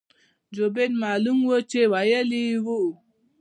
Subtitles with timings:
[0.55, 2.81] جوبن معلوم وو چې وييلي يې وو-